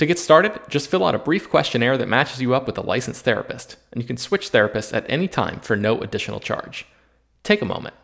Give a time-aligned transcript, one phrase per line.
[0.00, 2.80] To get started, just fill out a brief questionnaire that matches you up with a
[2.80, 6.86] licensed therapist, and you can switch therapists at any time for no additional charge.
[7.42, 7.94] Take a moment.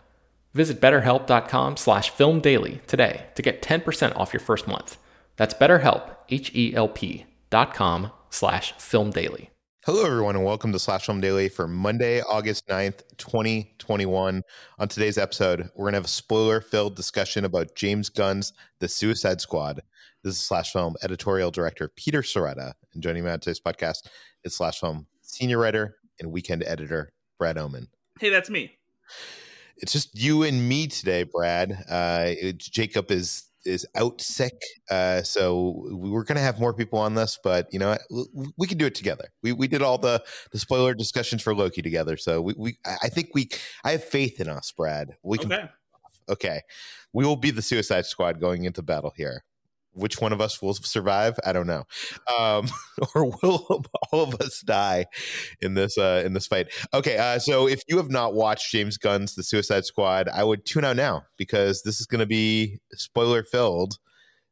[0.53, 4.99] Visit betterhelp.com slash filmdaily today to get 10% off your first month.
[5.37, 9.49] That's betterhelp, H-E-L-P dot com slash filmdaily.
[9.87, 14.43] Hello, everyone, and welcome to Slash Film Daily for Monday, August 9th, 2021.
[14.81, 19.41] On today's episode, we're going to have a spoiler-filled discussion about James Gunn's The Suicide
[19.41, 19.81] Squad.
[20.27, 22.73] This is Slash Film editorial director Peter Sciretta.
[22.93, 24.09] And joining me on today's podcast
[24.43, 27.87] is Slash Film senior writer and weekend editor Brad Oman.
[28.19, 28.77] Hey, that's me.
[29.77, 31.79] It's just you and me today, Brad.
[31.89, 34.61] Uh, it, Jacob is is out sick,
[34.91, 38.49] uh, so we were going to have more people on this, but you know we,
[38.59, 39.29] we can do it together.
[39.45, 43.11] We we did all the the spoiler discussions for Loki together, so we, we I
[43.11, 43.49] think we
[43.85, 45.15] I have faith in us, Brad.
[45.23, 45.53] We can.
[45.53, 45.69] Okay.
[46.29, 46.63] Okay,
[47.13, 49.45] we will be the Suicide Squad going into battle here
[49.97, 51.39] which one of us will survive?
[51.45, 51.85] I don't know.
[52.39, 52.69] Um,
[53.15, 55.07] or will all of us die
[55.61, 56.69] in this uh, in this fight?
[56.95, 60.65] Okay uh, so if you have not watched james gunn's the suicide squad i would
[60.65, 63.99] tune out now because this is going to be spoiler filled.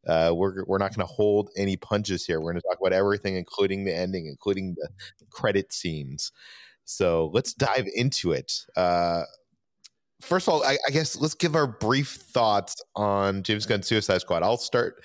[0.07, 2.39] Uh, we're, we're not going to hold any punches here.
[2.39, 4.89] We're going to talk about everything including the ending including the
[5.31, 6.31] credit scenes.
[6.85, 8.53] So let's dive into it.
[8.77, 9.23] Uh,
[10.21, 14.21] first of all, I, I, guess let's give our brief thoughts on James Gunn's Suicide
[14.21, 14.43] Squad.
[14.43, 15.03] I'll start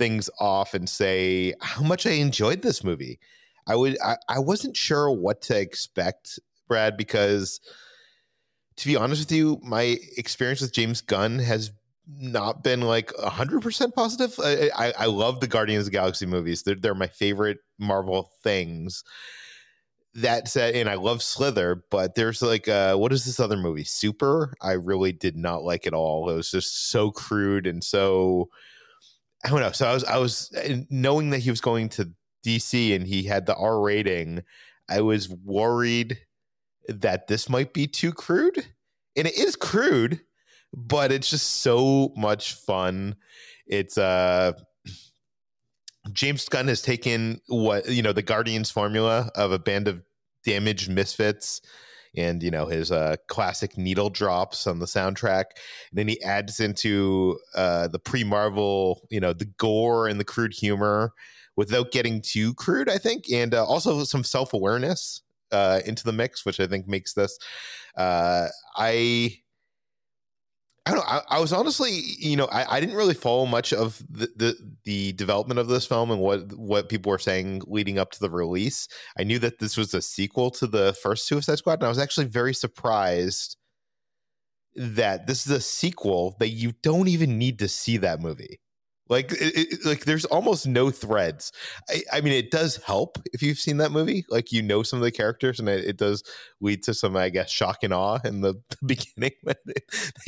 [0.00, 3.20] things off and say how much I enjoyed this movie.
[3.66, 7.60] I would I, I wasn't sure what to expect, Brad, because
[8.78, 11.70] to be honest with you, my experience with James Gunn has
[12.08, 14.34] not been like hundred percent positive.
[14.42, 16.62] I, I, I love the Guardians of the Galaxy movies.
[16.62, 19.04] They're they're my favorite Marvel things.
[20.14, 23.84] That said, and I love Slither, but there's like uh what is this other movie?
[23.84, 24.54] Super.
[24.62, 26.30] I really did not like it all.
[26.30, 28.48] It was just so crude and so
[29.44, 29.72] I don't know.
[29.72, 30.52] So I was I was
[30.90, 32.10] knowing that he was going to
[32.44, 34.42] DC and he had the R rating.
[34.88, 36.18] I was worried
[36.88, 38.66] that this might be too crude,
[39.16, 40.20] and it is crude,
[40.74, 43.16] but it's just so much fun.
[43.66, 44.52] It's uh
[46.12, 50.02] James Gunn has taken what you know the Guardians formula of a band of
[50.44, 51.60] damaged misfits
[52.16, 55.44] and you know his uh, classic needle drops on the soundtrack.
[55.90, 60.54] And then he adds into uh, the pre-Marvel, you know, the gore and the crude
[60.54, 61.12] humor
[61.56, 65.22] without getting too crude, I think, and uh, also some self-awareness
[65.52, 67.38] uh, into the mix, which I think makes this.
[67.96, 69.40] Uh, I
[70.90, 71.06] I don't.
[71.08, 74.56] I, I was honestly, you know, I, I, didn't really follow much of the, the,
[74.84, 78.30] the development of this film and what what people were saying leading up to the
[78.30, 78.88] release.
[79.16, 81.98] I knew that this was a sequel to the first Suicide Squad, and I was
[81.98, 83.56] actually very surprised
[84.74, 88.58] that this is a sequel that you don't even need to see that movie.
[89.10, 91.52] Like, it, it, like there's almost no threads.
[91.90, 94.24] I, I, mean, it does help if you've seen that movie.
[94.30, 96.22] Like, you know some of the characters, and it, it does
[96.60, 99.74] lead to some, I guess, shock and awe in the, the beginning when they,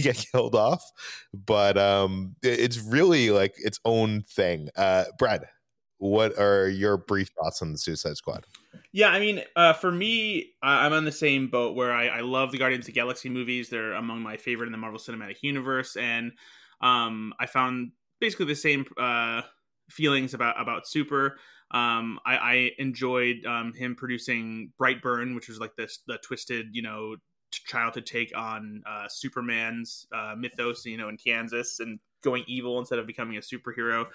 [0.02, 0.84] get killed off.
[1.32, 4.68] But um, it's really like its own thing.
[4.76, 5.46] Uh, Brad,
[5.98, 8.44] what are your brief thoughts on the Suicide Squad?
[8.90, 12.50] Yeah, I mean, uh, for me, I'm on the same boat where I, I love
[12.50, 13.68] the Guardians of the Galaxy movies.
[13.68, 16.32] They're among my favorite in the Marvel Cinematic Universe, and
[16.80, 17.92] um, I found
[18.22, 19.42] basically the same uh,
[19.90, 21.38] feelings about about Super.
[21.72, 26.82] Um, I, I, enjoyed um, him producing Brightburn, which was like this the twisted, you
[26.82, 27.16] know,
[27.50, 32.98] childhood take on uh, Superman's uh, mythos, you know, in Kansas and going evil instead
[32.98, 34.06] of becoming a superhero.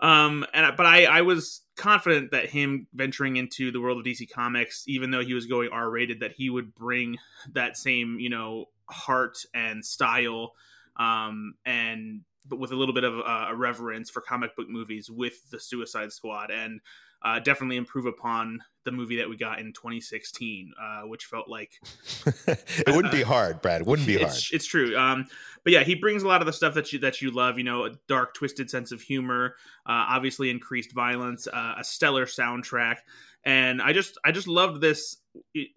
[0.00, 4.30] Um, and but I, I was confident that him venturing into the world of DC
[4.30, 7.18] Comics, even though he was going R rated, that he would bring
[7.52, 10.52] that same, you know, heart and style,
[10.96, 15.10] um, and but with a little bit of uh, a reverence for comic book movies
[15.10, 16.80] with the Suicide Squad, and
[17.22, 21.72] uh, definitely improve upon the movie that we got in 2016, uh, which felt like
[22.46, 23.82] it wouldn't be hard, Brad.
[23.82, 24.28] It wouldn't be hard.
[24.28, 24.96] It's, it's true.
[24.96, 25.26] Um,
[25.62, 27.58] but yeah, he brings a lot of the stuff that you that you love.
[27.58, 32.24] You know, a dark, twisted sense of humor, uh, obviously increased violence, uh, a stellar
[32.24, 32.96] soundtrack,
[33.44, 35.18] and I just I just loved this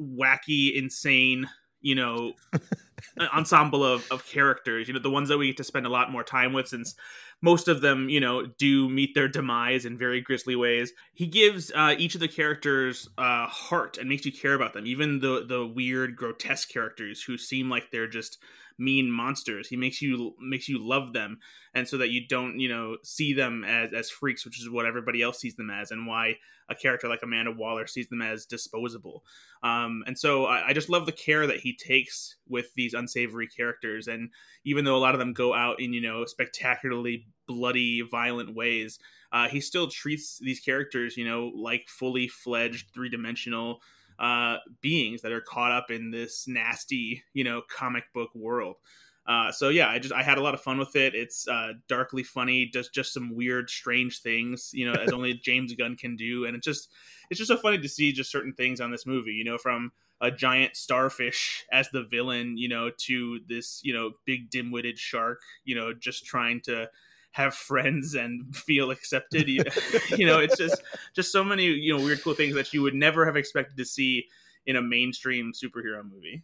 [0.01, 1.49] wacky, insane
[1.83, 2.33] you know
[3.33, 6.11] ensemble of, of characters you know the ones that we get to spend a lot
[6.11, 6.95] more time with since
[7.43, 10.93] most of them you know do meet their demise in very grisly ways.
[11.13, 14.87] He gives uh, each of the characters uh, heart and makes you care about them
[14.87, 18.39] even the the weird grotesque characters who seem like they're just
[18.77, 19.67] mean monsters.
[19.67, 21.39] He makes you makes you love them,
[21.73, 24.85] and so that you don't you know see them as as freaks, which is what
[24.85, 26.37] everybody else sees them as, and why
[26.69, 29.23] a character like Amanda Waller sees them as disposable.
[29.63, 33.47] Um, and so I, I just love the care that he takes with these unsavory
[33.47, 34.29] characters, and
[34.65, 38.99] even though a lot of them go out in you know spectacularly bloody, violent ways.
[39.31, 43.81] Uh, he still treats these characters, you know, like fully fledged three dimensional
[44.19, 48.77] uh, beings that are caught up in this nasty, you know, comic book world.
[49.25, 51.15] Uh, so yeah, I just I had a lot of fun with it.
[51.15, 55.73] It's uh, darkly funny, does just some weird, strange things, you know, as only James
[55.73, 56.89] Gunn can do, and it's just
[57.29, 59.91] it's just so funny to see just certain things on this movie, you know, from
[60.19, 65.39] a giant starfish as the villain, you know, to this you know big dim-witted shark,
[65.63, 66.89] you know, just trying to
[67.33, 69.49] have friends and feel accepted.
[69.49, 69.63] you,
[70.17, 70.81] you know, it's just
[71.13, 73.85] just so many you know weird cool things that you would never have expected to
[73.85, 74.25] see
[74.65, 76.43] in a mainstream superhero movie.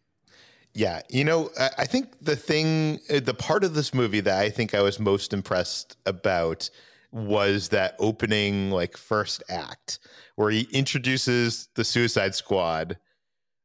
[0.74, 4.50] Yeah, you know, I think the thing, uh, the part of this movie that I
[4.52, 6.70] think I was most impressed about
[7.12, 9.98] was that opening, like, first act
[10.36, 13.00] where he introduces the Suicide Squad,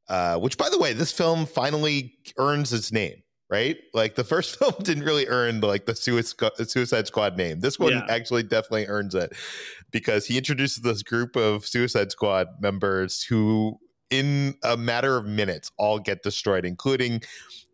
[0.08, 3.22] uh, which, by the way, this film finally earns its name
[3.54, 3.76] right?
[3.92, 7.60] Like the first film didn't really earn like the Suicide Squad name.
[7.60, 8.06] This one yeah.
[8.08, 9.32] actually definitely earns it
[9.92, 13.78] because he introduces this group of Suicide Squad members who,
[14.10, 17.22] in a matter of minutes, all get destroyed, including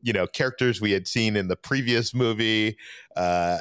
[0.03, 2.77] you know characters we had seen in the previous movie.
[3.17, 3.59] Uh,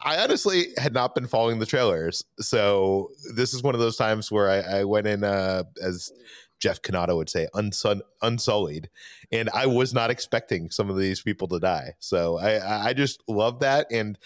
[0.00, 4.30] I honestly had not been following the trailers, so this is one of those times
[4.30, 6.12] where I, I went in uh, as
[6.58, 8.90] Jeff Cannata would say, unsun- unsullied.
[9.30, 11.94] And I was not expecting some of these people to die.
[11.98, 13.86] So I, I just love that.
[13.90, 14.18] And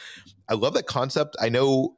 [0.48, 1.36] I love that concept.
[1.40, 1.96] I know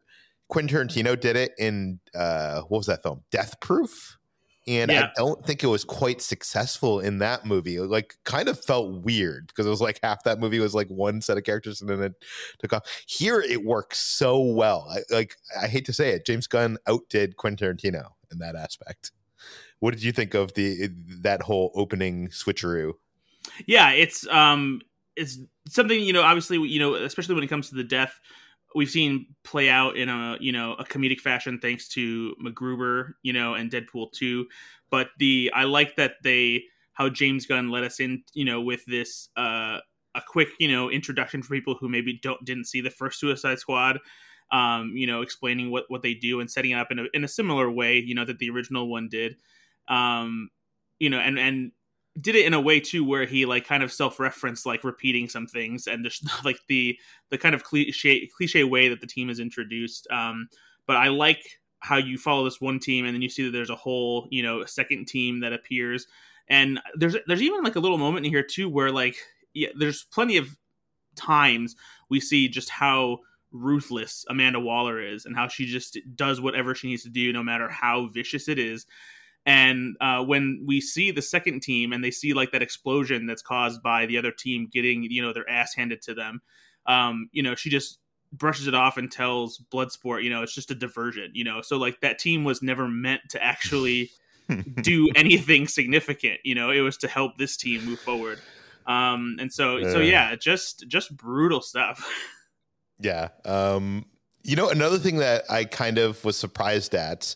[0.49, 3.23] Quentin Tarantino did it in, uh, what was that film?
[3.31, 4.19] Death Proof.
[4.67, 5.09] And yeah.
[5.09, 7.77] I don't think it was quite successful in that movie.
[7.77, 10.89] It like kind of felt weird because it was like half that movie was like
[10.89, 12.15] one set of characters and then it
[12.61, 12.83] took off.
[13.07, 14.89] Here it works so well.
[14.91, 19.13] I, like I hate to say it, James Gunn outdid Quentin Tarantino in that aspect.
[19.85, 20.89] What did you think of the
[21.21, 22.95] that whole opening switcheroo?
[23.67, 24.81] Yeah, it's um,
[25.15, 25.39] it's
[25.69, 26.23] something you know.
[26.23, 28.19] Obviously, you know, especially when it comes to the death,
[28.75, 33.35] we've seen play out in a you know a comedic fashion thanks to MacGruber, you
[33.35, 34.47] know, and Deadpool two.
[34.89, 36.63] But the I like that they
[36.95, 39.81] how James Gunn let us in, you know, with this uh,
[40.15, 43.59] a quick you know introduction for people who maybe don't didn't see the first Suicide
[43.59, 43.99] Squad.
[44.51, 47.23] Um, you know, explaining what what they do and setting it up in a in
[47.23, 49.37] a similar way, you know, that the original one did
[49.89, 50.51] um,
[50.99, 51.73] you know, and and
[52.21, 55.47] did it in a way too where he like kind of self-referenced like repeating some
[55.47, 56.97] things and just like the
[57.31, 60.49] the kind of cliche cliche way that the team is introduced um
[60.87, 61.43] but i like
[61.81, 64.45] how you follow this one team and then you see that there's a whole you
[64.45, 66.07] know second team that appears
[66.47, 69.17] and there's there's even like a little moment in here too where like
[69.53, 70.57] yeah there's plenty of
[71.17, 71.75] times
[72.11, 73.19] we see just how
[73.55, 77.43] ruthless Amanda Waller is and how she just does whatever she needs to do, no
[77.43, 78.85] matter how vicious it is.
[79.47, 83.43] And uh, when we see the second team and they see like that explosion that's
[83.43, 86.41] caused by the other team getting, you know, their ass handed to them,
[86.87, 87.99] um, you know, she just
[88.33, 91.61] brushes it off and tells Bloodsport, you know, it's just a diversion, you know.
[91.61, 94.11] So like that team was never meant to actually
[94.83, 96.71] do anything significant, you know.
[96.71, 98.41] It was to help this team move forward.
[98.87, 102.07] Um, and so so yeah, just just brutal stuff.
[103.01, 103.31] Yeah.
[103.45, 104.07] Um,
[104.45, 107.35] you know, another thing that I kind of was surprised at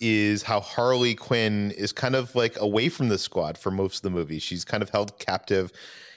[0.00, 4.02] is how Harley Quinn is kind of like away from the squad for most of
[4.02, 4.38] the movie.
[4.38, 5.72] She's kind of held captive.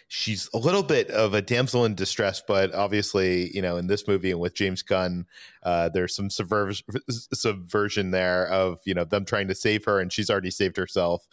[0.07, 4.07] She's a little bit of a damsel in distress, but obviously, you know, in this
[4.07, 5.27] movie and with James Gunn,
[5.61, 10.11] uh, there's some subver- subversion there of you know them trying to save her, and
[10.11, 11.27] she's already saved herself.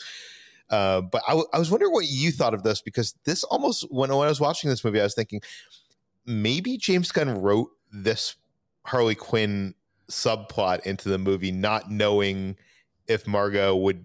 [0.69, 3.87] Uh, but I, w- I was wondering what you thought of this because this almost
[3.91, 5.41] when, when I was watching this movie, I was thinking
[6.27, 8.37] maybe James Gunn wrote this
[8.85, 9.75] Harley Quinn
[10.11, 12.57] subplot into the movie, not knowing
[13.07, 14.05] if Margot would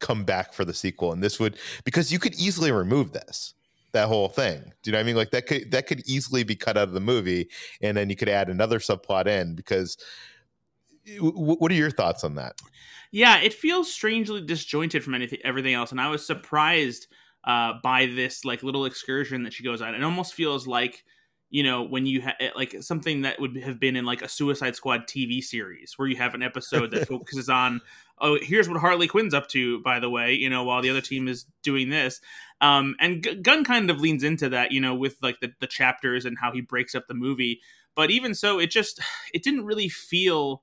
[0.00, 1.12] come back for the sequel.
[1.12, 3.54] And this would because you could easily remove this
[3.92, 4.60] that whole thing.
[4.82, 5.16] Do you know what I mean?
[5.16, 7.48] Like that could that could easily be cut out of the movie,
[7.80, 9.54] and then you could add another subplot in.
[9.54, 9.96] Because
[11.20, 12.60] what are your thoughts on that?
[13.12, 17.06] Yeah, it feels strangely disjointed from anything everything else, and I was surprised
[17.44, 19.94] uh, by this like little excursion that she goes on.
[19.94, 21.04] It almost feels like
[21.50, 24.76] you know when you have like something that would have been in like a Suicide
[24.76, 27.80] Squad TV series where you have an episode that focuses on
[28.20, 31.00] oh here's what Harley Quinn's up to by the way you know while the other
[31.00, 32.20] team is doing this.
[32.60, 35.66] Um and G- Gunn kind of leans into that you know with like the, the
[35.66, 37.60] chapters and how he breaks up the movie.
[37.94, 39.00] But even so it just
[39.32, 40.62] it didn't really feel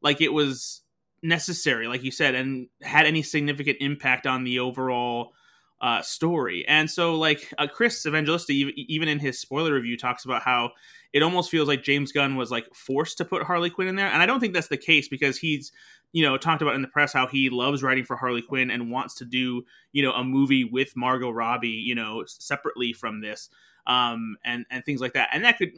[0.00, 0.82] like it was
[1.22, 5.34] necessary like you said and had any significant impact on the overall
[5.80, 6.64] uh, story.
[6.68, 10.72] And so, like uh, Chris Evangelista, even in his spoiler review, talks about how
[11.12, 14.08] it almost feels like James Gunn was like forced to put Harley Quinn in there.
[14.08, 15.72] And I don't think that's the case because he's,
[16.12, 18.90] you know, talked about in the press how he loves writing for Harley Quinn and
[18.90, 23.48] wants to do, you know, a movie with Margot Robbie, you know, separately from this,
[23.86, 25.30] um, and and things like that.
[25.32, 25.72] And that could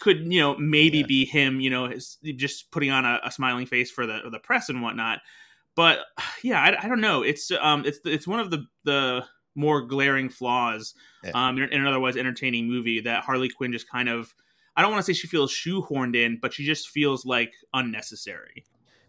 [0.00, 1.06] could you know maybe yeah.
[1.06, 1.92] be him, you know,
[2.34, 5.20] just putting on a, a smiling face for the the press and whatnot.
[5.76, 6.00] But
[6.42, 7.22] yeah, I, I don't know.
[7.22, 10.94] It's um, it's it's one of the the more glaring flaws
[11.34, 14.34] um, in an otherwise entertaining movie that Harley Quinn just kind of
[14.76, 18.64] I don't want to say she feels shoehorned in, but she just feels like unnecessary.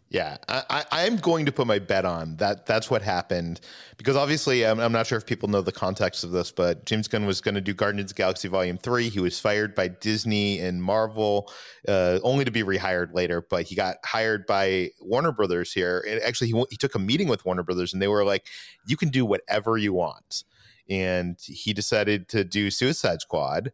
[0.09, 2.67] Yeah, I, I'm going to put my bet on that.
[2.67, 3.59] That's what happened
[3.97, 7.07] because obviously, I'm, I'm, not sure if people know the context of this, but James
[7.07, 9.09] Gunn was going to do Guardians of the Galaxy Volume Three.
[9.09, 11.51] He was fired by Disney and Marvel,
[11.88, 13.41] uh, only to be rehired later.
[13.41, 17.27] But he got hired by Warner Brothers here, and actually, he he took a meeting
[17.27, 18.45] with Warner Brothers, and they were like,
[18.85, 20.43] "You can do whatever you want."
[20.88, 23.71] And he decided to do Suicide Squad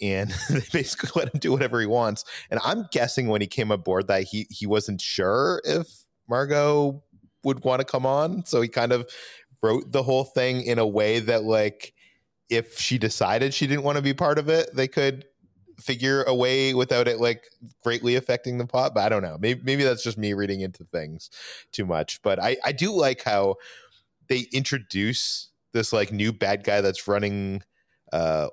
[0.00, 2.24] and they basically let him do whatever he wants.
[2.50, 7.02] And I'm guessing when he came aboard that he he wasn't sure if Margot
[7.44, 9.08] would want to come on, so he kind of
[9.62, 11.94] wrote the whole thing in a way that like
[12.48, 15.24] if she decided she didn't want to be part of it, they could
[15.78, 17.44] figure a way without it like
[17.82, 18.94] greatly affecting the plot.
[18.94, 19.36] But I don't know.
[19.38, 21.30] Maybe maybe that's just me reading into things
[21.72, 22.22] too much.
[22.22, 23.56] But I I do like how
[24.28, 27.62] they introduce this like new bad guy that's running
[28.12, 28.48] uh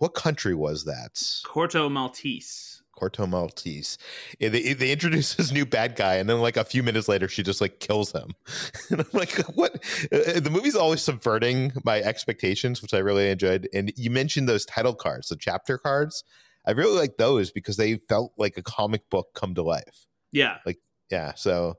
[0.00, 1.14] what country was that?
[1.44, 2.80] Corto Maltese.
[2.98, 3.98] Corto Maltese.
[4.40, 7.42] They, they introduce this new bad guy, and then like a few minutes later, she
[7.42, 8.30] just like kills him.
[8.90, 9.74] and I'm like, what?
[10.10, 13.68] Uh, the movie's always subverting my expectations, which I really enjoyed.
[13.74, 16.24] And you mentioned those title cards, the chapter cards.
[16.66, 20.06] I really like those because they felt like a comic book come to life.
[20.32, 20.58] Yeah.
[20.64, 20.78] Like,
[21.10, 21.34] yeah.
[21.34, 21.76] So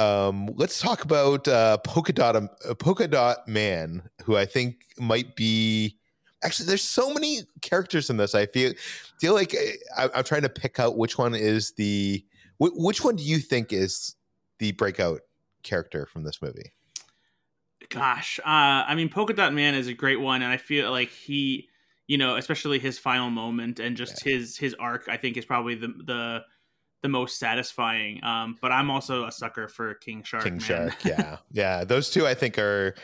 [0.00, 5.36] um, let's talk about uh, Polka Dot uh, Polka Dot Man, who I think might
[5.36, 5.98] be
[6.42, 8.72] actually there's so many characters in this i feel
[9.20, 12.24] feel like eh, I, am trying to pick out which one is the
[12.58, 14.16] which one do you think is
[14.58, 15.20] the breakout
[15.62, 16.72] character from this movie
[17.88, 21.10] gosh uh i mean polka dot man is a great one and i feel like
[21.10, 21.68] he
[22.06, 24.34] you know especially his final moment and just yeah.
[24.34, 26.40] his his arc i think is probably the the
[27.02, 30.60] the most satisfying um but i'm also a sucker for king shark king man.
[30.60, 32.94] shark yeah yeah those two i think are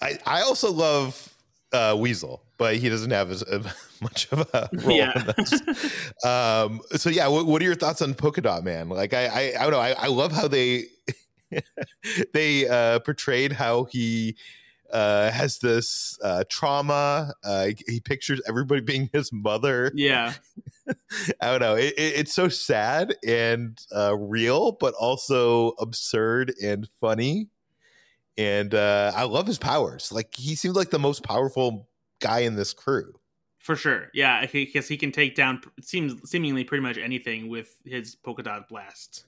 [0.00, 1.34] i i also love
[1.74, 3.62] uh, Weasel, but he doesn't have as, uh,
[4.00, 5.12] much of a role yeah.
[5.16, 6.24] in this.
[6.24, 8.88] um, so yeah, what, what, are your thoughts on Polka Dot Man?
[8.88, 9.80] Like, I, I, I don't know.
[9.80, 10.84] I, I love how they
[12.32, 14.36] they uh, portrayed how he
[14.92, 17.34] uh, has this uh, trauma.
[17.42, 19.92] Uh, he pictures everybody being his mother.
[19.94, 20.34] Yeah,
[21.40, 21.74] I don't know.
[21.74, 27.48] It, it, it's so sad and uh, real, but also absurd and funny
[28.36, 30.10] and uh, I love his powers.
[30.10, 31.88] Like he seems like the most powerful
[32.20, 33.14] guy in this crew.
[33.58, 38.14] For sure, yeah, because he can take down seems seemingly pretty much anything with his
[38.14, 39.24] polka dot blast.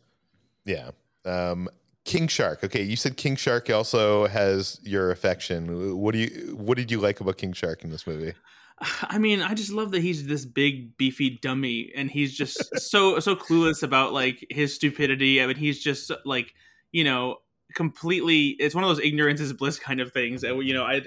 [0.67, 0.91] Yeah.
[1.25, 1.71] Um,
[2.05, 2.63] King Shark.
[2.63, 5.99] Okay, you said King Shark also has your affection.
[5.99, 8.35] What do you what did you like about King Shark in this movie?
[9.03, 13.19] I mean, I just love that he's this big beefy dummy and he's just so
[13.19, 15.43] so clueless about like his stupidity.
[15.43, 16.55] I mean, he's just like,
[16.93, 17.39] you know,
[17.75, 20.45] completely it's one of those ignorance is bliss kind of things.
[20.45, 21.03] And you know, I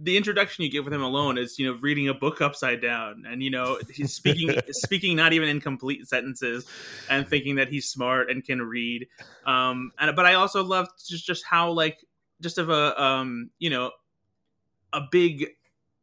[0.00, 3.24] the introduction you get with him alone is you know reading a book upside down
[3.28, 6.66] and you know he's speaking speaking not even in complete sentences
[7.08, 9.06] and thinking that he's smart and can read.
[9.46, 12.04] Um and but i also love just just how like
[12.40, 13.90] just of a um you know
[14.92, 15.46] a big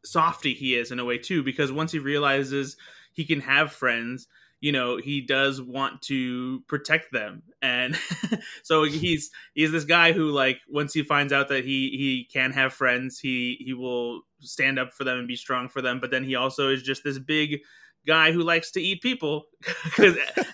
[0.04, 2.78] softy he is in a way too because once he realizes
[3.14, 4.28] he can have friends
[4.62, 7.44] you know he does want to protect them.
[7.62, 7.98] And
[8.64, 12.52] so he's he's this guy who like once he finds out that he he can
[12.52, 16.00] have friends he he will stand up for them and be strong for them.
[16.00, 17.60] But then he also is just this big
[18.08, 19.44] guy who likes to eat people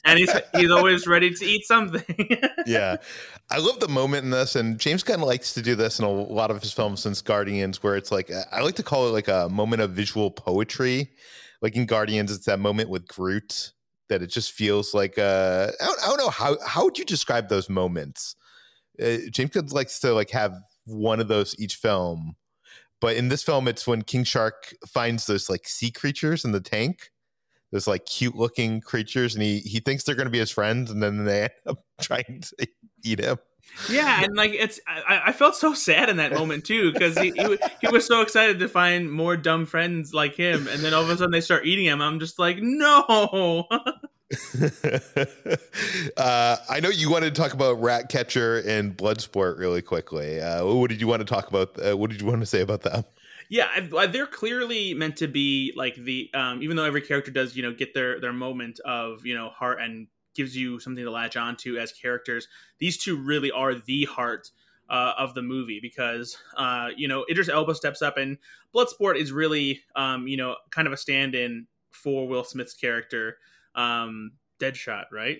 [0.04, 2.04] and he's he's always ready to eat something.
[2.66, 2.98] Yeah.
[3.50, 6.06] I love the moment in this and james kind of likes to do this in
[6.06, 9.12] a lot of his films since guardians where it's like i like to call it
[9.12, 11.12] like a moment of visual poetry.
[11.62, 13.72] Like in guardians it's that moment with groot
[14.10, 17.06] that it just feels like uh, I, don't, I don't know how how would you
[17.06, 18.36] describe those moments.
[19.02, 20.54] Uh, James Gunn likes to like have
[20.86, 22.36] one of those each film,
[23.00, 26.62] but in this film, it's when King Shark finds those like sea creatures in the
[26.62, 27.12] tank,
[27.72, 30.90] those like cute looking creatures, and he he thinks they're going to be his friends,
[30.90, 32.68] and then they end up trying to
[33.04, 33.38] eat him.
[33.90, 37.32] Yeah, and like it's, I, I felt so sad in that moment too because he,
[37.32, 41.04] he, he was so excited to find more dumb friends like him, and then all
[41.04, 42.02] of a sudden they start eating him.
[42.02, 43.68] I'm just like, no.
[46.18, 50.42] uh, I know you wanted to talk about Ratcatcher and Bloodsport really quickly.
[50.42, 51.78] Uh, what did you want to talk about?
[51.84, 53.06] Uh, what did you want to say about them?
[53.50, 57.64] Yeah, they're clearly meant to be like the um, even though every character does you
[57.64, 61.38] know get their their moment of you know heart and gives you something to latch
[61.38, 62.48] onto as characters.
[62.80, 64.52] These two really are the heart
[64.90, 68.38] uh, of the movie because uh, you know Idris Elba steps up and
[68.76, 73.38] Bloodsport is really um, you know kind of a stand-in for Will Smith's character,
[73.78, 75.40] um, Deadshot, right?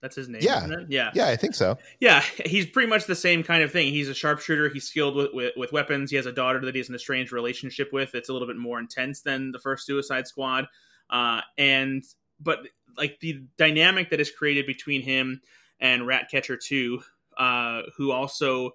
[0.00, 0.42] That's his name.
[0.42, 1.28] Yeah, yeah, yeah.
[1.28, 1.78] I think so.
[2.00, 3.92] Yeah, he's pretty much the same kind of thing.
[3.92, 4.68] He's a sharpshooter.
[4.68, 6.10] He's skilled with, with, with weapons.
[6.10, 8.12] He has a daughter that he has an estranged relationship with.
[8.16, 10.66] It's a little bit more intense than the first Suicide Squad.
[11.08, 12.02] Uh, and
[12.40, 15.40] but like the dynamic that is created between him
[15.78, 17.00] and Ratcatcher 2,
[17.38, 18.72] uh, who also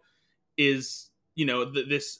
[0.57, 2.17] is, you know, th- this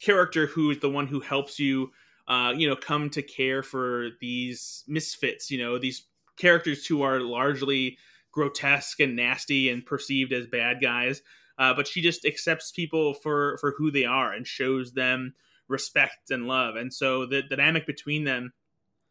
[0.00, 1.90] character who is the one who helps you,
[2.28, 6.04] uh, you know, come to care for these misfits, you know, these
[6.36, 7.98] characters who are largely
[8.30, 11.22] grotesque and nasty and perceived as bad guys.
[11.58, 15.34] Uh, but she just accepts people for for who they are and shows them
[15.66, 16.76] respect and love.
[16.76, 18.52] And so the, the dynamic between them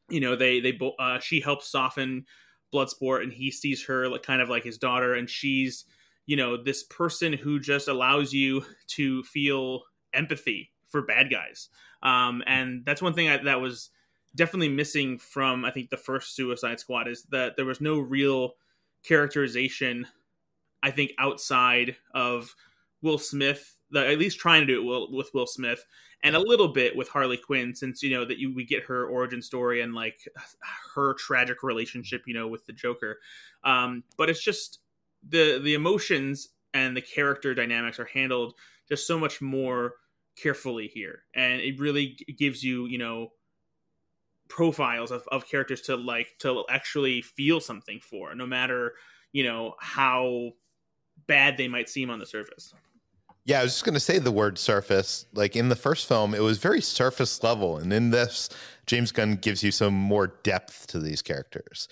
[0.09, 2.25] you know they they uh, she helps soften
[2.73, 5.85] Bloodsport, and he sees her like kind of like his daughter, and she's
[6.25, 11.69] you know this person who just allows you to feel empathy for bad guys,
[12.07, 13.89] um, and that's one thing I, that was
[14.33, 18.53] definitely missing from I think the first Suicide Squad is that there was no real
[19.03, 20.07] characterization.
[20.81, 22.55] I think outside of
[23.01, 25.83] Will Smith, the, at least trying to do it will, with Will Smith,
[26.23, 29.05] and a little bit with Harley Quinn, since you know that you we get her
[29.05, 30.17] origin story and like
[30.95, 33.19] her tragic relationship, you know, with the Joker.
[33.65, 34.79] Um, but it's just
[35.27, 38.53] the the emotions and the character dynamics are handled
[38.87, 39.95] just so much more
[40.41, 43.29] carefully here, and it really gives you, you know,
[44.47, 48.93] profiles of, of characters to like to actually feel something for, no matter
[49.33, 50.51] you know how
[51.27, 52.73] bad they might seem on the surface.
[53.45, 55.25] Yeah, I was just going to say the word surface.
[55.33, 57.77] Like in the first film, it was very surface level.
[57.77, 58.49] And in this,
[58.87, 61.87] James Gunn gives you some more depth to these characters.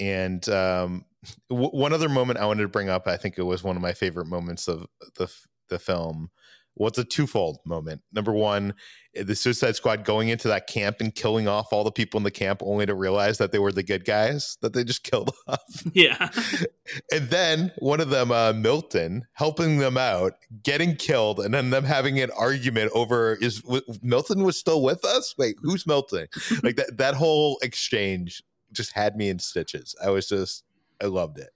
[0.00, 1.04] And um,
[1.50, 3.82] w- one other moment I wanted to bring up, I think it was one of
[3.82, 4.86] my favorite moments of
[5.16, 5.30] the,
[5.68, 6.30] the film,
[6.78, 8.00] what's a twofold moment.
[8.12, 8.74] Number one,
[9.14, 12.30] the Suicide Squad going into that camp and killing off all the people in the
[12.30, 15.60] camp, only to realize that they were the good guys that they just killed off.
[15.92, 16.30] Yeah.
[17.12, 21.84] and then one of them, uh, Milton, helping them out, getting killed, and then them
[21.84, 25.34] having an argument over is w- Milton was still with us?
[25.36, 26.28] Wait, who's Milton?
[26.62, 29.94] like that that whole exchange just had me in stitches.
[30.02, 30.64] I was just
[31.02, 31.50] I loved it.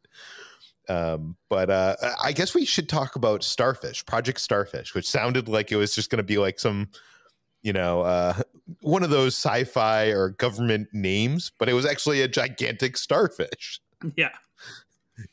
[0.88, 5.70] Um, but uh, I guess we should talk about Starfish, Project Starfish, which sounded like
[5.70, 6.88] it was just going to be like some,
[7.62, 8.34] you know, uh,
[8.80, 13.80] one of those sci-fi or government names, but it was actually a gigantic starfish.
[14.16, 14.30] Yeah,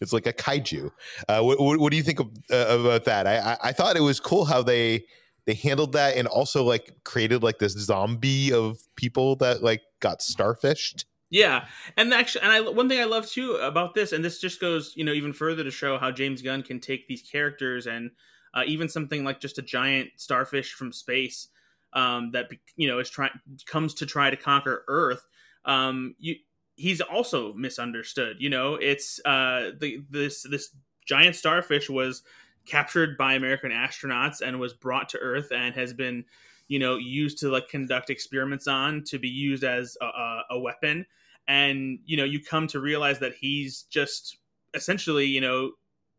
[0.02, 0.92] it's like a kaiju.
[1.28, 3.28] Uh, what, what, do you think of, uh, about that?
[3.28, 5.06] I, I, I thought it was cool how they
[5.46, 10.20] they handled that and also like created like this zombie of people that like got
[10.20, 11.06] starfished.
[11.32, 14.60] Yeah, and actually, and I one thing I love too about this, and this just
[14.60, 18.10] goes you know even further to show how James Gunn can take these characters and
[18.56, 21.50] uh, even something like just a giant starfish from space
[21.94, 23.30] um, that you know is trying
[23.68, 25.24] comes to try to conquer Earth.
[25.66, 26.36] Um, you,
[26.78, 28.38] he's also misunderstood.
[28.40, 30.70] You know, it's uh, the this this
[31.06, 32.24] giant starfish was
[32.66, 36.26] captured by American astronauts and was brought to Earth and has been
[36.70, 41.06] you know used to like conduct experiments on to be used as a, a weapon.
[41.48, 44.38] And you know you come to realize that he's just
[44.74, 45.72] essentially you know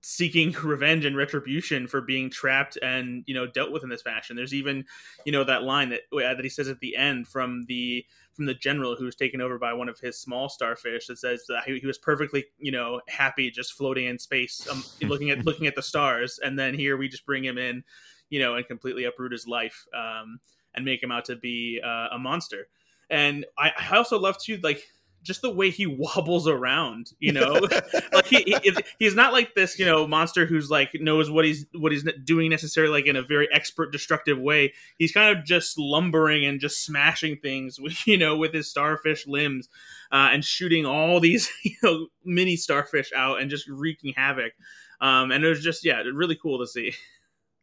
[0.03, 4.37] seeking revenge and retribution for being trapped and you know dealt with in this fashion.
[4.37, 4.85] There's even
[5.25, 8.55] you know that line that that he says at the end from the from the
[8.55, 11.79] general who was taken over by one of his small starfish that says that he,
[11.79, 15.75] he was perfectly you know happy just floating in space um, looking at looking at
[15.77, 16.41] the stars.
[16.43, 17.85] And then here we just bring him in
[18.31, 20.41] you know and completely uproot his life um,
[20.75, 22.69] and make him out to be uh, a monster
[23.11, 24.83] and I, I also love to like
[25.23, 27.53] just the way he wobbles around, you know,
[28.13, 31.67] like he, he, he's not like this, you know, monster who's like knows what he's
[31.75, 34.73] what he's doing necessarily like in a very expert destructive way.
[34.99, 39.27] He's kind of just lumbering and just smashing things, with, you know, with his starfish
[39.27, 39.69] limbs
[40.13, 44.53] uh, and shooting all these you know mini starfish out and just wreaking havoc.
[45.01, 46.93] Um, and it was just yeah, really cool to see.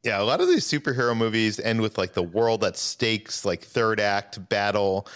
[0.03, 3.61] Yeah, a lot of these superhero movies end with like the world at stakes, like
[3.61, 5.07] third act battle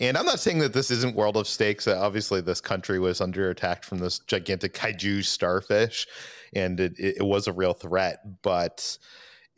[0.00, 1.86] and I'm not saying that this isn't World of Stakes.
[1.86, 6.06] Uh, obviously, this country was under attack from this gigantic kaiju starfish,
[6.54, 8.20] and it, it, was a real threat.
[8.42, 8.96] But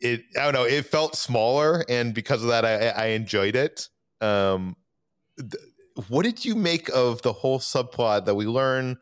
[0.01, 3.87] it, I don't know, it felt smaller, and because of that, I, I enjoyed it.
[4.19, 4.75] Um,
[5.37, 5.63] th-
[6.09, 8.97] what did you make of the whole subplot that we learn?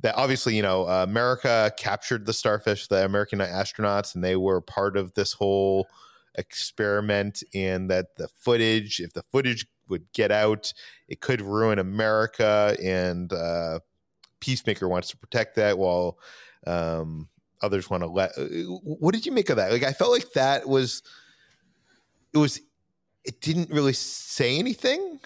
[0.00, 4.60] That obviously, you know, uh, America captured the starfish, the American astronauts, and they were
[4.60, 5.86] part of this whole
[6.34, 7.42] experiment.
[7.54, 10.72] And that the footage, if the footage would get out.
[11.08, 13.80] It could ruin America, and uh,
[14.40, 16.18] Peacemaker wants to protect that while
[16.66, 17.28] um,
[17.62, 18.32] others want to let.
[18.36, 18.44] Uh,
[18.82, 19.72] what did you make of that?
[19.72, 21.02] Like, I felt like that was
[22.32, 22.60] it was
[23.24, 25.20] it didn't really say anything.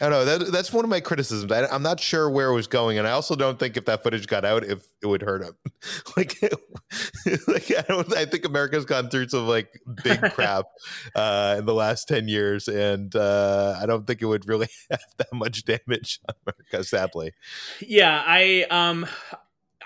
[0.00, 0.24] I don't know.
[0.24, 1.50] That, that's one of my criticisms.
[1.50, 4.02] I, am not sure where it was going, and I also don't think if that
[4.02, 5.56] footage got out, if it would hurt him.
[6.16, 6.38] like,
[7.48, 8.14] like I don't.
[8.14, 10.66] I think America's gone through some like big crap
[11.14, 15.00] uh, in the last ten years, and uh, I don't think it would really have
[15.16, 16.84] that much damage on America.
[16.84, 17.32] Sadly.
[17.80, 19.06] Yeah, I um,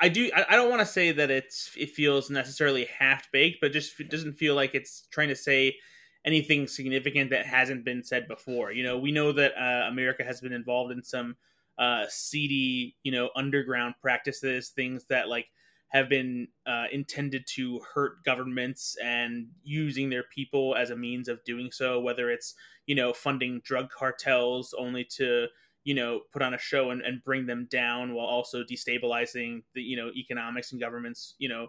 [0.01, 0.29] I do.
[0.35, 3.99] I, I don't want to say that it's it feels necessarily half baked, but just
[4.01, 5.77] it doesn't feel like it's trying to say
[6.25, 8.73] anything significant that hasn't been said before.
[8.73, 11.37] You know, we know that uh, America has been involved in some
[11.79, 15.47] uh, seedy, you know, underground practices, things that like
[15.89, 21.43] have been uh, intended to hurt governments and using their people as a means of
[21.45, 22.01] doing so.
[22.01, 22.55] Whether it's
[22.87, 25.47] you know funding drug cartels only to
[25.85, 29.81] you know put on a show and, and bring them down while also destabilizing the
[29.81, 31.69] you know economics and governments you know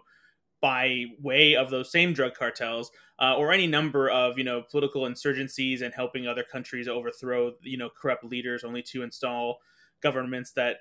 [0.62, 5.02] by way of those same drug cartels uh, or any number of you know political
[5.02, 9.58] insurgencies and helping other countries overthrow you know corrupt leaders only to install
[10.02, 10.78] governments that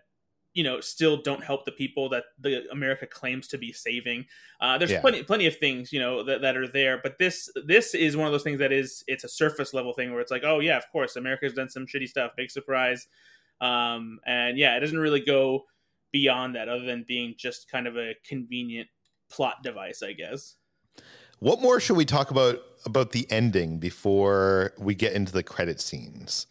[0.53, 4.25] you know still don't help the people that the America claims to be saving.
[4.59, 5.01] Uh, there's yeah.
[5.01, 8.27] plenty plenty of things you know that, that are there, but this this is one
[8.27, 10.77] of those things that is it's a surface level thing where it's like oh yeah
[10.77, 13.07] of course America's done some shitty stuff, big surprise,
[13.61, 15.63] um, and yeah it doesn't really go
[16.11, 18.89] beyond that other than being just kind of a convenient
[19.31, 20.55] plot device, I guess.
[21.39, 25.81] What more should we talk about about the ending before we get into the credit
[25.81, 26.47] scenes?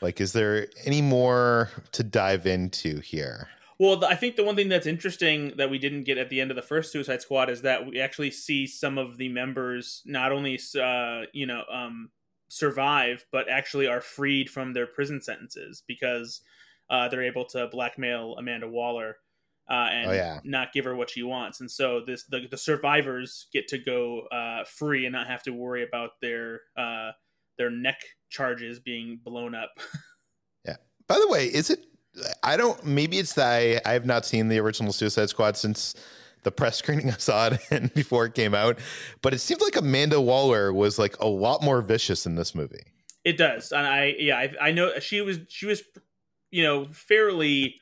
[0.00, 3.48] Like, is there any more to dive into here?
[3.78, 6.50] Well, I think the one thing that's interesting that we didn't get at the end
[6.50, 10.32] of the first Suicide Squad is that we actually see some of the members not
[10.32, 12.10] only, uh, you know, um,
[12.48, 16.40] survive, but actually are freed from their prison sentences because
[16.90, 19.16] uh, they're able to blackmail Amanda Waller
[19.70, 20.40] uh, and oh, yeah.
[20.44, 21.60] not give her what she wants.
[21.60, 25.50] And so this the, the survivors get to go uh, free and not have to
[25.50, 27.10] worry about their uh,
[27.58, 28.00] their neck
[28.30, 29.70] charges being blown up.
[30.66, 30.76] yeah.
[31.06, 31.84] By the way, is it?
[32.42, 32.82] I don't.
[32.84, 35.94] Maybe it's that I I have not seen the original Suicide Squad since
[36.44, 38.78] the press screening I saw it and before it came out,
[39.20, 42.92] but it seems like Amanda Waller was like a lot more vicious in this movie.
[43.24, 45.82] It does, and I yeah I, I know she was she was
[46.50, 47.78] you know fairly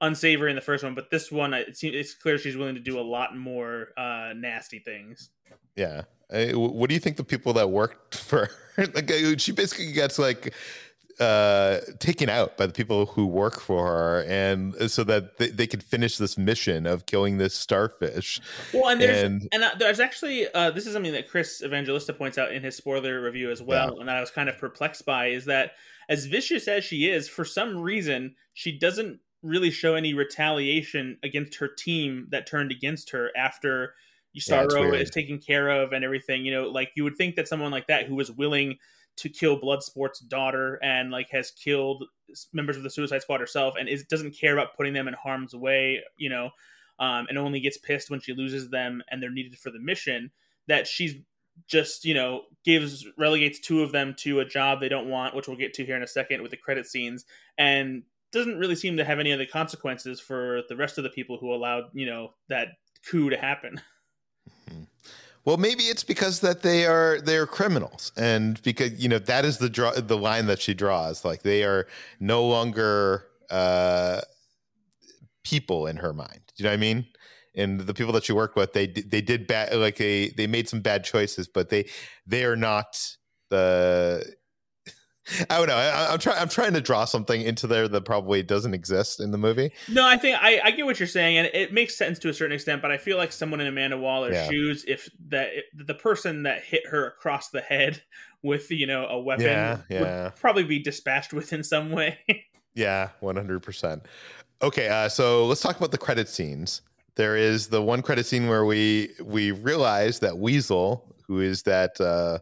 [0.00, 2.80] unsavory in the first one, but this one it seems it's clear she's willing to
[2.80, 5.30] do a lot more uh, nasty things.
[5.74, 6.02] Yeah.
[6.54, 10.54] what do you think the people that worked for like uh, she basically gets like
[11.18, 15.66] uh, taken out by the people who work for her, and so that they, they
[15.66, 18.40] could finish this mission of killing this starfish.
[18.74, 22.12] Well, and there's and, and uh, there's actually uh, this is something that Chris Evangelista
[22.12, 24.00] points out in his spoiler review as well, yeah.
[24.00, 25.72] and that I was kind of perplexed by is that
[26.08, 31.56] as vicious as she is, for some reason she doesn't really show any retaliation against
[31.56, 33.94] her team that turned against her after
[34.38, 36.44] Starro yeah, is taken care of and everything.
[36.44, 38.78] You know, like you would think that someone like that who was willing
[39.16, 42.04] to kill Bloodsport's daughter and like has killed
[42.52, 45.54] members of the Suicide Squad herself and is doesn't care about putting them in harm's
[45.54, 46.50] way, you know,
[46.98, 50.30] um, and only gets pissed when she loses them and they're needed for the mission.
[50.68, 51.14] That she's
[51.66, 55.48] just you know gives relegates two of them to a job they don't want, which
[55.48, 57.24] we'll get to here in a second with the credit scenes,
[57.56, 58.02] and
[58.36, 61.52] doesn't really seem to have any other consequences for the rest of the people who
[61.52, 62.68] allowed you know that
[63.08, 63.80] coup to happen.
[64.70, 64.82] Mm-hmm.
[65.44, 69.58] Well, maybe it's because that they are they're criminals, and because you know that is
[69.58, 71.24] the draw the line that she draws.
[71.24, 71.86] Like they are
[72.18, 74.22] no longer uh,
[75.44, 76.40] people in her mind.
[76.48, 77.06] Do you know what I mean?
[77.54, 80.68] And the people that she worked with, they they did bad, like they they made
[80.68, 81.88] some bad choices, but they
[82.26, 83.00] they are not
[83.48, 84.34] the
[85.50, 85.76] I don't know.
[85.76, 86.38] I, am trying.
[86.38, 89.72] I'm trying to draw something into there that probably doesn't exist in the movie.
[89.88, 92.34] No, I think I, I get what you're saying, and it makes sense to a
[92.34, 92.80] certain extent.
[92.80, 94.48] But I feel like someone in Amanda Waller's yeah.
[94.48, 98.02] shoes, if that if the person that hit her across the head
[98.42, 100.24] with you know a weapon, yeah, yeah.
[100.24, 102.18] would probably be dispatched with in some way.
[102.74, 103.62] yeah, 100.
[103.62, 104.04] percent
[104.62, 106.82] Okay, uh, so let's talk about the credit scenes.
[107.16, 112.00] There is the one credit scene where we we realize that Weasel, who is that.
[112.00, 112.38] Uh,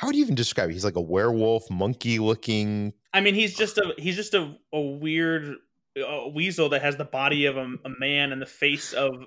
[0.00, 0.72] how would you even describe it?
[0.72, 2.94] He's like a werewolf, monkey looking.
[3.12, 5.56] I mean, he's just a he's just a, a weird
[5.94, 9.26] a weasel that has the body of a, a man and the face of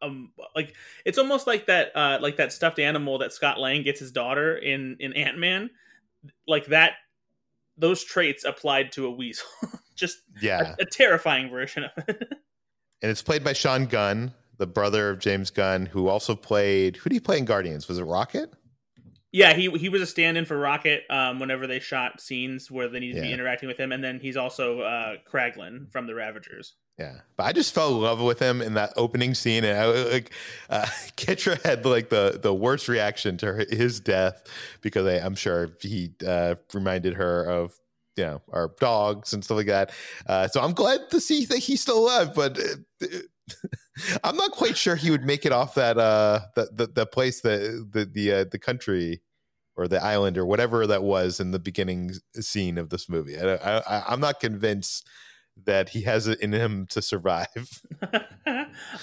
[0.00, 3.98] um like it's almost like that uh like that stuffed animal that Scott Lang gets
[3.98, 5.70] his daughter in in Ant Man,
[6.46, 6.92] like that.
[7.76, 9.48] Those traits applied to a weasel,
[9.96, 12.16] just yeah, a, a terrifying version of it.
[13.02, 16.98] and it's played by Sean Gunn, the brother of James Gunn, who also played.
[16.98, 17.88] Who did he play in Guardians?
[17.88, 18.54] Was it Rocket?
[19.32, 23.00] Yeah, he he was a stand-in for Rocket um, whenever they shot scenes where they
[23.00, 23.22] needed yeah.
[23.22, 26.74] to be interacting with him, and then he's also uh, Kraglin from the Ravagers.
[26.98, 29.86] Yeah, but I just fell in love with him in that opening scene, and I,
[29.86, 30.32] like
[30.68, 30.84] uh,
[31.16, 34.44] Ketra had like the the worst reaction to his death
[34.82, 37.74] because I, am sure he uh, reminded her of
[38.16, 39.92] you know our dogs and stuff like that.
[40.26, 42.58] Uh, so I'm glad to see that he's still alive, but.
[42.58, 43.06] Uh,
[44.24, 47.40] I'm not quite sure he would make it off that uh that the, the place
[47.42, 49.22] that the the uh, the country
[49.76, 53.38] or the island or whatever that was in the beginning scene of this movie.
[53.38, 55.06] I, I I'm not convinced
[55.64, 57.82] that he has it in him to survive.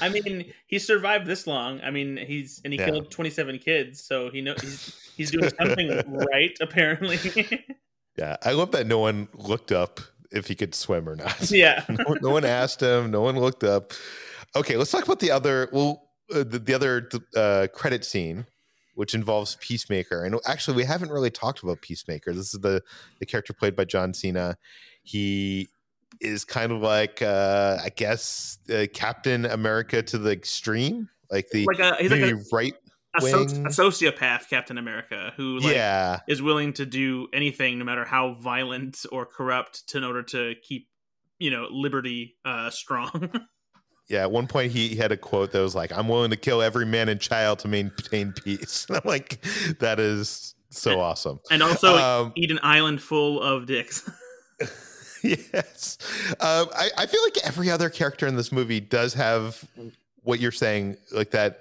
[0.02, 1.80] I mean, he survived this long.
[1.82, 2.86] I mean, he's and he yeah.
[2.86, 5.90] killed 27 kids, so he know he's he's doing something
[6.32, 7.66] right apparently.
[8.18, 10.00] yeah, I love that no one looked up
[10.32, 11.52] if he could swim or not.
[11.52, 13.12] Yeah, no, no one asked him.
[13.12, 13.94] No one looked up.
[14.56, 15.70] Okay, let's talk about the other.
[15.72, 18.46] Well, uh, the, the, other uh, credit scene,
[18.96, 22.34] which involves Peacemaker, and actually we haven't really talked about Peacemaker.
[22.34, 22.82] This is the
[23.20, 24.58] the character played by John Cena.
[25.04, 25.70] He
[26.22, 31.66] is kind of like, uh, I guess, uh, Captain America to the extreme, like the
[31.66, 32.74] like a, he's like a, right.
[33.18, 36.20] A, so, a, sociopath Captain America who like, yeah.
[36.28, 40.54] is willing to do anything no matter how violent or corrupt to, in order to
[40.62, 40.88] keep
[41.40, 43.32] you know liberty uh, strong
[44.10, 46.62] yeah, at one point he had a quote that was like, "I'm willing to kill
[46.62, 49.42] every man and child to maintain peace." And I'm like,
[49.80, 51.40] that is so awesome.
[51.52, 54.10] And also um, eat an island full of dicks.
[55.24, 55.98] yes,
[56.40, 59.64] um, I, I feel like every other character in this movie does have
[60.24, 61.60] what you're saying, like that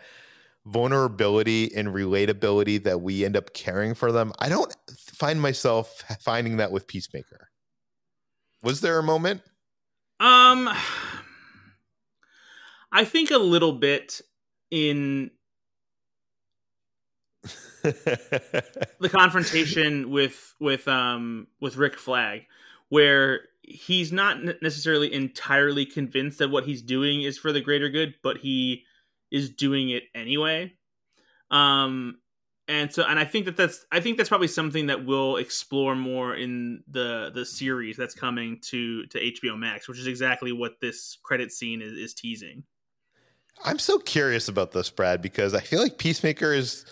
[0.64, 4.32] vulnerability and relatability that we end up caring for them.
[4.38, 7.48] I don't find myself finding that with Peacemaker.
[8.62, 9.42] Was there a moment?
[10.20, 10.68] Um
[12.92, 14.20] I think a little bit
[14.70, 15.30] in
[17.82, 22.42] the confrontation with with um with Rick Flag,
[22.88, 28.14] where he's not necessarily entirely convinced that what he's doing is for the greater good,
[28.22, 28.84] but he
[29.30, 30.72] is doing it anyway.
[31.50, 32.18] Um,
[32.66, 35.94] and so, and I think that that's I think that's probably something that we'll explore
[35.94, 40.80] more in the the series that's coming to to HBO Max, which is exactly what
[40.80, 42.64] this credit scene is, is teasing.
[43.64, 46.84] I'm so curious about this, Brad, because I feel like Peacemaker is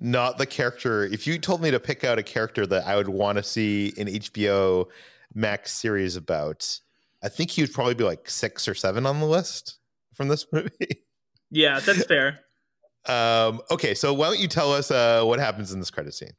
[0.00, 1.04] not the character.
[1.04, 3.92] If you told me to pick out a character that I would want to see
[3.98, 4.86] an HBO
[5.34, 6.80] Max series about,
[7.22, 9.78] I think he would probably be like six or seven on the list
[10.14, 11.04] from this movie.
[11.50, 12.40] Yeah, that's fair.
[13.06, 16.32] um, okay, so why don't you tell us uh, what happens in this credit scene?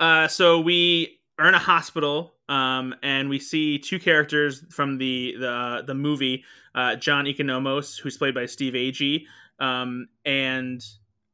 [0.00, 5.36] Uh, so we are in a hospital, um, and we see two characters from the
[5.38, 6.44] the the movie.
[6.78, 9.24] Uh, John Economos, who's played by Steve Agee,
[9.58, 10.80] um, and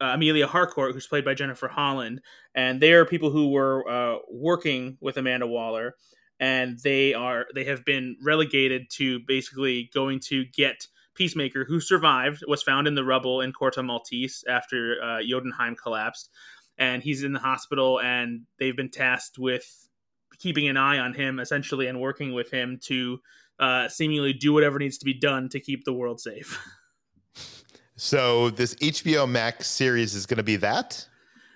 [0.01, 2.23] uh, Emilia Harcourt, who's played by Jennifer Holland,
[2.55, 5.97] and they are people who were uh, working with Amanda Waller,
[6.41, 12.43] and they are they have been relegated to basically going to get Peacemaker, who survived,
[12.49, 16.31] was found in the rubble in Corto Maltese after uh, Jotunheim collapsed,
[16.79, 19.91] and he's in the hospital, and they've been tasked with
[20.39, 23.21] keeping an eye on him, essentially, and working with him to
[23.59, 26.59] uh, seemingly do whatever needs to be done to keep the world safe.
[27.97, 31.07] So this HBO Max series is going to be that.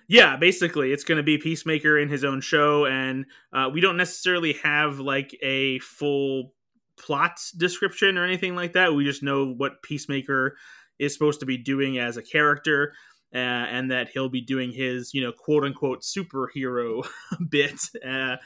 [0.07, 3.97] Yeah, basically, it's going to be Peacemaker in his own show, and uh, we don't
[3.97, 6.53] necessarily have like a full
[6.97, 8.93] plot description or anything like that.
[8.93, 10.57] We just know what Peacemaker
[10.97, 12.93] is supposed to be doing as a character,
[13.33, 17.07] uh, and that he'll be doing his, you know, quote unquote superhero
[17.49, 18.37] bit uh,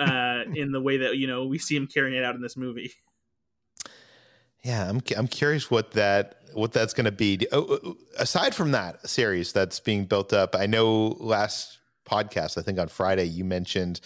[0.00, 2.56] uh, in the way that you know we see him carrying it out in this
[2.56, 2.92] movie.
[4.64, 7.46] Yeah, I'm I'm curious what that what that's going to be.
[7.52, 11.78] Oh, oh, aside from that series that's being built up, I know last
[12.08, 14.00] podcast, I think on Friday, you mentioned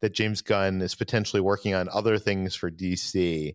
[0.00, 3.54] that James Gunn is potentially working on other things for DC.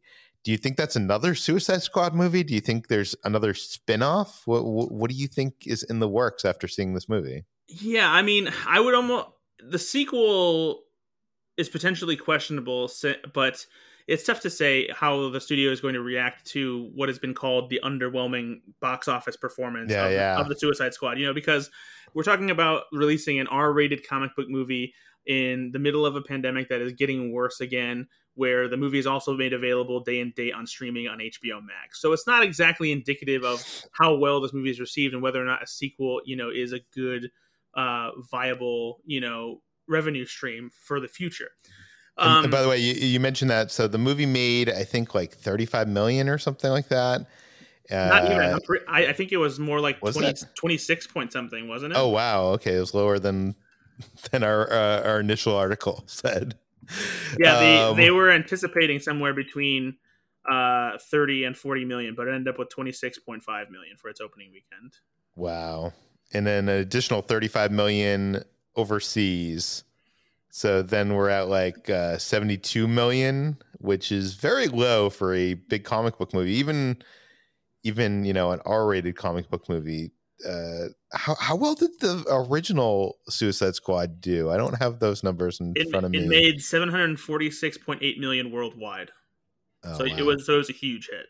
[0.49, 2.43] Do you think that's another Suicide Squad movie?
[2.43, 4.41] Do you think there's another spin-off?
[4.47, 7.45] What, what, what do you think is in the works after seeing this movie?
[7.67, 9.27] Yeah, I mean, I would almost
[9.59, 10.85] the sequel
[11.55, 12.89] is potentially questionable,
[13.31, 13.63] but
[14.07, 17.35] it's tough to say how the studio is going to react to what has been
[17.35, 20.39] called the underwhelming box office performance yeah, of, yeah.
[20.39, 21.19] of, the Suicide Squad.
[21.19, 21.69] You know, because
[22.15, 24.95] we're talking about releasing an R-rated comic book movie
[25.27, 28.07] in the middle of a pandemic that is getting worse again,
[28.39, 32.01] where the movie is also made available day and date on streaming on HBO Max.
[32.01, 35.45] So it's not exactly indicative of how well this movie is received and whether or
[35.45, 37.31] not a sequel, you know, is a good,
[37.73, 41.49] uh, viable, you know, revenue stream for the future.
[42.17, 43.71] Um, and by the way, you, you, mentioned that.
[43.71, 47.27] So the movie made, I think, like 35 million or something like that.
[47.91, 48.39] Uh, not even.
[48.39, 51.97] Uh, I, I, think it was more like was 20, 26 point something, wasn't it?
[51.97, 52.45] Oh wow.
[52.51, 53.55] Okay, it was lower than
[54.31, 56.57] than our uh, our initial article said.
[57.39, 59.95] Yeah, they um, they were anticipating somewhere between
[60.51, 64.51] uh 30 and 40 million, but it ended up with 26.5 million for its opening
[64.51, 64.93] weekend.
[65.35, 65.93] Wow.
[66.33, 68.43] And then an additional 35 million
[68.75, 69.83] overseas.
[70.49, 75.83] So then we're at like uh, 72 million, which is very low for a big
[75.83, 76.53] comic book movie.
[76.53, 76.97] Even,
[77.83, 80.11] even you know, an R-rated comic book movie.
[80.47, 84.49] Uh, how how well did the original Suicide Squad do?
[84.49, 86.19] I don't have those numbers in it, front of me.
[86.19, 89.11] It made 746.8 million worldwide.
[89.83, 90.17] Oh, so wow.
[90.17, 91.27] it was so it was a huge hit.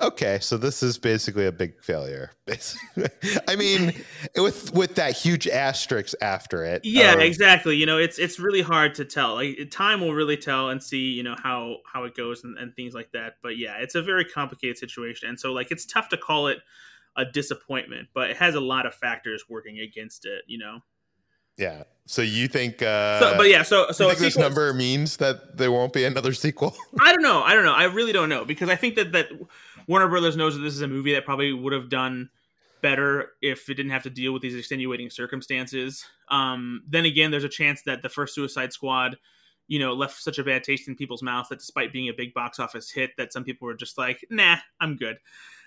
[0.00, 2.30] Okay, so this is basically a big failure.
[2.46, 3.08] Basically,
[3.46, 3.92] I mean,
[4.36, 6.82] with with that huge asterisk after it.
[6.84, 7.76] Yeah, um, exactly.
[7.76, 9.34] You know, it's it's really hard to tell.
[9.34, 12.74] Like time will really tell and see, you know, how how it goes and, and
[12.74, 13.34] things like that.
[13.42, 16.58] But yeah, it's a very complicated situation, and so like it's tough to call it
[17.20, 20.42] a disappointment, but it has a lot of factors working against it.
[20.46, 20.80] You know.
[21.56, 21.82] Yeah.
[22.06, 22.82] So you think?
[22.82, 23.62] Uh, so, but yeah.
[23.62, 26.74] So so this number means that there won't be another sequel.
[27.00, 27.42] I don't know.
[27.42, 27.74] I don't know.
[27.74, 29.28] I really don't know because I think that that
[29.86, 32.30] Warner Brothers knows that this is a movie that probably would have done
[32.82, 36.04] better if it didn't have to deal with these extenuating circumstances.
[36.30, 39.18] Um, then again, there's a chance that the first Suicide Squad,
[39.68, 42.32] you know, left such a bad taste in people's mouth that despite being a big
[42.32, 45.18] box office hit, that some people were just like, "Nah, I'm good."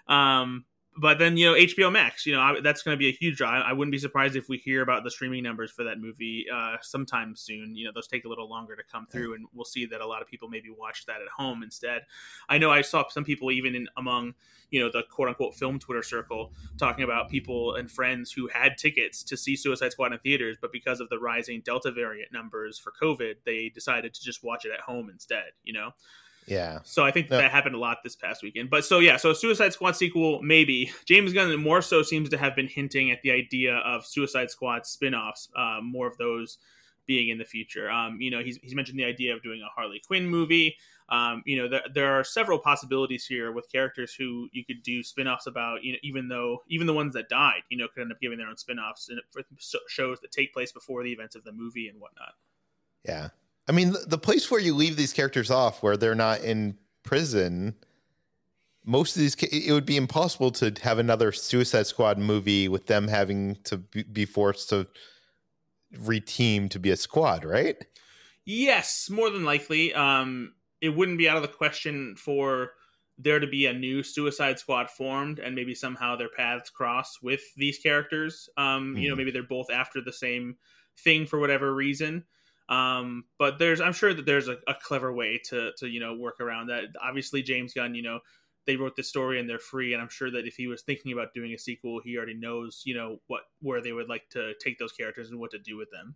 [0.07, 0.65] Um,
[0.97, 3.37] but then you know HBO Max, you know I, that's going to be a huge
[3.37, 3.61] draw.
[3.61, 6.77] I, wouldn't be surprised if we hear about the streaming numbers for that movie uh,
[6.81, 7.75] sometime soon.
[7.75, 10.05] You know those take a little longer to come through, and we'll see that a
[10.05, 12.03] lot of people maybe watch that at home instead.
[12.49, 14.35] I know I saw some people even in among
[14.69, 18.77] you know the quote unquote film Twitter circle talking about people and friends who had
[18.77, 22.77] tickets to see Suicide Squad in theaters, but because of the rising Delta variant numbers
[22.77, 25.51] for COVID, they decided to just watch it at home instead.
[25.63, 25.91] You know.
[26.45, 26.79] Yeah.
[26.83, 28.69] So I think that, that happened a lot this past weekend.
[28.69, 30.91] But so yeah, so Suicide Squad sequel maybe.
[31.05, 34.85] James Gunn more so seems to have been hinting at the idea of Suicide Squad
[34.85, 36.57] spin-offs, uh, more of those
[37.05, 37.89] being in the future.
[37.89, 40.75] Um, you know, he's he's mentioned the idea of doing a Harley Quinn movie.
[41.09, 45.03] Um, you know, there, there are several possibilities here with characters who you could do
[45.03, 48.11] spin-offs about, you know, even though even the ones that died, you know, could end
[48.11, 49.19] up giving their own spin-offs and
[49.89, 52.33] shows that take place before the events of the movie and whatnot.
[53.03, 53.29] Yeah.
[53.67, 57.75] I mean, the, place where you leave these characters off, where they're not in prison,
[58.85, 63.07] most of these, it would be impossible to have another Suicide Squad movie with them
[63.07, 64.87] having to be forced to
[65.95, 67.77] reteam to be a squad, right?
[68.45, 69.93] Yes, more than likely.
[69.93, 72.71] Um, it wouldn't be out of the question for
[73.17, 77.41] there to be a new Suicide Squad formed, and maybe somehow their paths cross with
[77.55, 78.49] these characters.
[78.57, 79.01] Um, mm.
[79.01, 79.19] You know, hmm.
[79.19, 80.57] maybe they're both after the same
[80.99, 82.25] thing for whatever reason.
[82.73, 86.15] Um, but there's, I'm sure that there's a, a clever way to to you know
[86.15, 86.85] work around that.
[87.01, 88.19] Obviously, James Gunn, you know,
[88.65, 91.13] they wrote this story and they're free, and I'm sure that if he was thinking
[91.13, 94.53] about doing a sequel, he already knows, you know, what where they would like to
[94.59, 96.15] take those characters and what to do with them.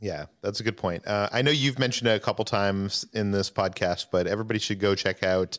[0.00, 1.06] Yeah, that's a good point.
[1.06, 4.80] Uh, I know you've mentioned it a couple times in this podcast, but everybody should
[4.80, 5.58] go check out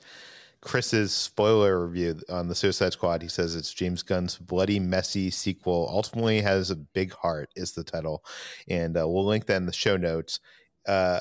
[0.63, 3.21] Chris's spoiler review on the Suicide Squad.
[3.21, 5.89] He says it's James Gunn's bloody, messy sequel.
[5.91, 8.23] Ultimately, has a big heart is the title,
[8.69, 10.39] and uh, we'll link that in the show notes.
[10.87, 11.19] Uh,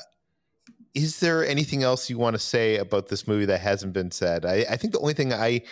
[0.93, 4.45] is there anything else you want to say about this movie that hasn't been said?
[4.45, 5.63] I, I think the only thing I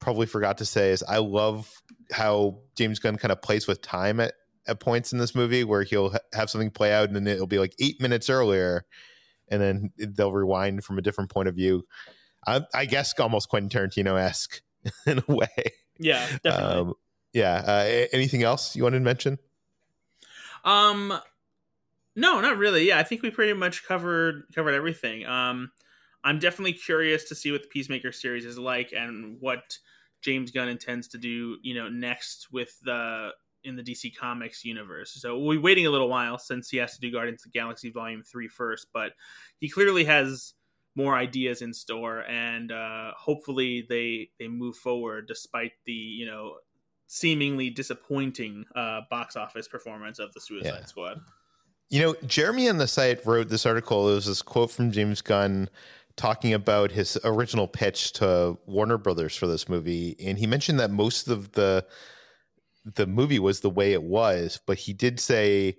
[0.00, 1.70] probably forgot to say is I love
[2.10, 4.34] how James Gunn kind of plays with time at,
[4.66, 7.46] at points in this movie where he'll ha- have something play out and then it'll
[7.46, 8.84] be like eight minutes earlier
[9.48, 11.84] and then they'll rewind from a different point of view.
[12.46, 14.62] I, I guess almost Quentin Tarantino esque
[15.06, 15.72] in a way.
[15.98, 16.80] Yeah, definitely.
[16.80, 16.94] Um,
[17.32, 17.62] yeah.
[17.66, 19.38] Uh, anything else you wanted to mention?
[20.64, 21.18] Um,
[22.14, 22.88] no, not really.
[22.88, 25.26] Yeah, I think we pretty much covered covered everything.
[25.26, 25.70] Um,
[26.24, 29.78] I'm definitely curious to see what the Peacemaker series is like and what
[30.22, 31.58] James Gunn intends to do.
[31.62, 33.30] You know, next with the
[33.64, 35.12] in the DC Comics universe.
[35.12, 37.58] So we'll be waiting a little while since he has to do Guardians of the
[37.58, 39.12] Galaxy Volume 3 first, but
[39.58, 40.54] he clearly has
[40.96, 46.54] more ideas in store and uh, hopefully they they move forward despite the, you know,
[47.06, 50.86] seemingly disappointing uh, box office performance of the Suicide Yeah.
[50.86, 51.20] Squad.
[51.88, 54.10] You know, Jeremy on the site wrote this article.
[54.10, 55.68] It was this quote from James Gunn
[56.16, 60.90] talking about his original pitch to Warner Brothers for this movie, and he mentioned that
[60.90, 61.86] most of the
[62.84, 65.76] the movie was the way it was, but he did say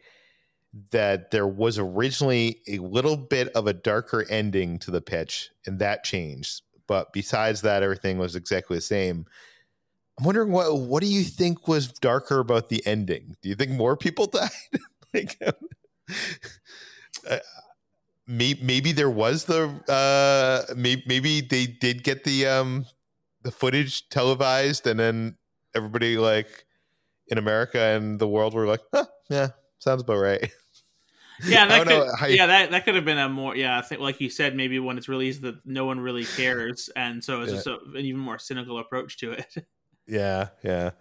[0.92, 5.80] that there was originally a little bit of a darker ending to the pitch, and
[5.80, 6.62] that changed.
[6.88, 9.26] But besides that, everything was exactly the same.
[10.18, 13.36] I'm wondering what what do you think was darker about the ending?
[13.42, 14.50] Do you think more people died?
[15.14, 15.38] like,
[17.30, 17.38] uh,
[18.26, 22.86] maybe, maybe there was the uh, maybe, maybe they did get the um
[23.44, 25.38] the footage televised, and then
[25.76, 26.66] everybody like
[27.28, 29.50] in America and the world were like, huh, yeah,
[29.80, 30.52] sounds about right.
[31.46, 33.78] Yeah, that don't know could, yeah, that, that could have been a more yeah.
[33.78, 37.24] I think like you said, maybe when it's released that no one really cares, and
[37.24, 37.56] so it's Yeah.
[37.58, 39.46] just a, an even more cynical approach to it.
[40.10, 40.92] Yeah, yeah.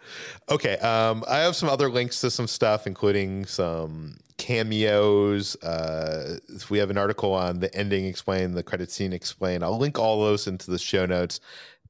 [0.48, 0.78] Okay.
[0.78, 5.54] Um, I have some other links to some stuff, including some cameos.
[5.62, 9.62] Uh, we have an article on the ending explained, the credit scene explained.
[9.62, 11.38] I'll link all those into the show notes.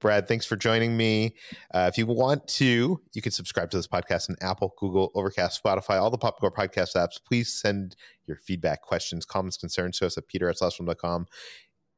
[0.00, 1.34] Brad, thanks for joining me.
[1.72, 5.62] Uh, if you want to, you can subscribe to this podcast on Apple, Google, Overcast,
[5.62, 7.22] Spotify, all the popular podcast apps.
[7.24, 11.26] Please send your feedback, questions, comments, concerns to us at peter at slashfilm.com.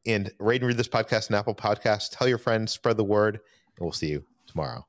[0.06, 2.08] And rate and read this podcast on Apple Podcasts.
[2.10, 4.87] Tell your friends, spread the word, and we'll see you tomorrow.